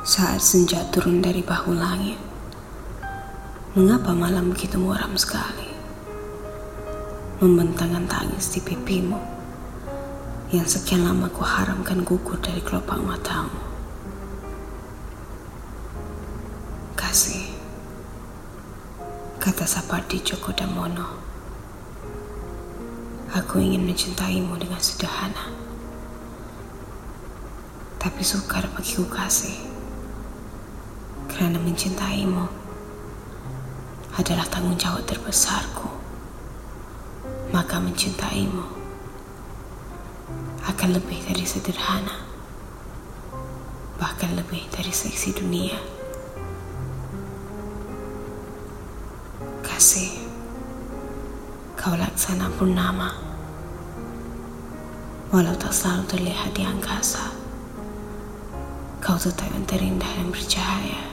Saat 0.00 0.40
senja 0.40 0.80
turun 0.88 1.20
dari 1.20 1.44
bahu 1.44 1.76
langit, 1.76 2.16
mengapa 3.76 4.16
malam 4.16 4.48
begitu 4.48 4.80
muram 4.80 5.12
sekali? 5.12 5.68
Membentangkan 7.44 8.08
tangis 8.08 8.48
di 8.48 8.64
pipimu 8.64 9.20
yang 10.56 10.64
sekian 10.64 11.04
lama 11.04 11.28
ku 11.28 11.44
haramkan 11.44 12.00
gugur 12.00 12.40
dari 12.40 12.64
kelopak 12.64 12.96
matamu. 12.96 13.60
Kasih, 16.96 17.52
kata 19.36 19.68
Sapardi 19.68 20.24
Djoko 20.24 20.56
Damono, 20.56 21.12
aku 23.36 23.60
ingin 23.60 23.84
mencintaimu 23.84 24.56
dengan 24.56 24.80
sederhana. 24.80 25.52
Tapi 28.00 28.24
sukar 28.24 28.64
bagiku 28.72 29.04
kasih, 29.04 29.69
karena 31.30 31.58
mencintaimu 31.62 32.44
adalah 34.18 34.46
tanggung 34.50 34.76
jawab 34.76 35.06
terbesarku. 35.06 35.88
Maka 37.50 37.82
mencintaimu 37.82 38.62
akan 40.70 40.88
lebih 40.94 41.18
dari 41.26 41.42
sederhana, 41.42 42.14
bahkan 43.98 44.30
lebih 44.38 44.70
dari 44.70 44.94
seksi 44.94 45.34
dunia. 45.34 45.74
Kasih, 49.66 50.14
kau 51.74 51.98
laksana 51.98 52.54
purnama, 52.54 53.10
walau 55.34 55.56
tak 55.58 55.74
selalu 55.74 56.06
terlihat 56.06 56.54
di 56.54 56.62
angkasa, 56.62 57.34
kau 59.02 59.18
tetap 59.18 59.50
yang 59.50 59.66
terindah 59.66 60.06
dan 60.06 60.30
bercahaya. 60.30 61.09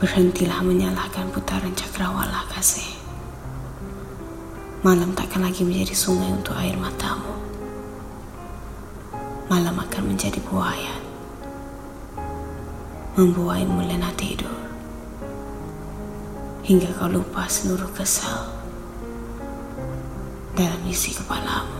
Berhentilah 0.00 0.64
menyalahkan 0.64 1.28
putaran 1.28 1.76
cakrawala 1.76 2.48
kasih. 2.48 2.88
Malam 4.80 5.12
takkan 5.12 5.44
lagi 5.44 5.60
menjadi 5.60 5.92
sungai 5.92 6.32
untuk 6.32 6.56
air 6.56 6.72
matamu. 6.80 7.36
Malam 9.52 9.76
akan 9.76 10.02
menjadi 10.08 10.40
buayan. 10.48 11.04
Membuaimu 13.20 13.84
lena 13.84 14.08
tidur. 14.16 14.56
Hingga 16.64 16.96
kau 16.96 17.12
lupa 17.12 17.44
seluruh 17.44 17.92
kesal 17.92 18.48
dalam 20.56 20.80
isi 20.88 21.12
kepalamu. 21.12 21.79